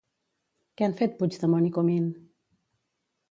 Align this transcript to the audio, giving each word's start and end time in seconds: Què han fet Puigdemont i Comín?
Què 0.79 0.85
han 0.87 0.95
fet 1.01 1.13
Puigdemont 1.19 1.69
i 1.69 1.71
Comín? 1.77 2.07